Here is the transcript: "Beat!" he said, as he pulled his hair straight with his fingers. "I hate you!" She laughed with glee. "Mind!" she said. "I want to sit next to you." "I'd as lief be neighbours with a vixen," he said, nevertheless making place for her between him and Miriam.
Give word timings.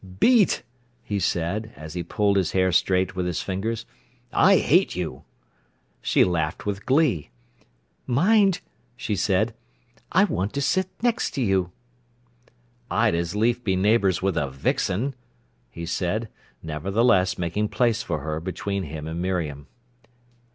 "Beat!" 0.19 0.63
he 1.03 1.19
said, 1.19 1.73
as 1.75 1.93
he 1.93 2.01
pulled 2.01 2.35
his 2.35 2.53
hair 2.53 2.71
straight 2.71 3.15
with 3.15 3.27
his 3.27 3.43
fingers. 3.43 3.85
"I 4.33 4.57
hate 4.57 4.95
you!" 4.95 5.25
She 6.01 6.23
laughed 6.23 6.65
with 6.65 6.87
glee. 6.87 7.29
"Mind!" 8.07 8.61
she 8.97 9.15
said. 9.15 9.53
"I 10.11 10.23
want 10.23 10.53
to 10.53 10.59
sit 10.61 10.87
next 11.03 11.35
to 11.35 11.41
you." 11.43 11.71
"I'd 12.89 13.13
as 13.13 13.35
lief 13.35 13.63
be 13.63 13.75
neighbours 13.75 14.23
with 14.23 14.37
a 14.37 14.49
vixen," 14.49 15.13
he 15.69 15.85
said, 15.85 16.29
nevertheless 16.63 17.37
making 17.37 17.67
place 17.69 18.01
for 18.01 18.21
her 18.21 18.39
between 18.39 18.81
him 18.85 19.05
and 19.07 19.21
Miriam. 19.21 19.67